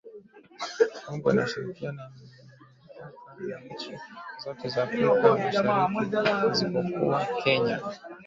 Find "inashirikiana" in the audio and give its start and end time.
1.33-2.03